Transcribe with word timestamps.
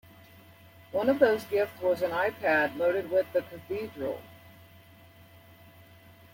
One 0.93 1.09
of 1.09 1.19
those 1.19 1.43
gifts 1.43 1.79
was 1.79 2.01
an 2.01 2.09
iPad 2.09 2.75
loaded 2.75 3.11
with 3.11 3.31
"The 3.33 3.43
Cathedral". 3.43 4.19